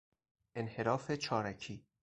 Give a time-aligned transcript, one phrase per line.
[0.55, 1.85] انحراف چارکی